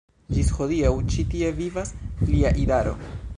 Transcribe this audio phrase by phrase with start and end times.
[0.35, 1.93] Ĝis hodiaŭ ĉi tie vivas
[2.31, 2.97] lia idaro.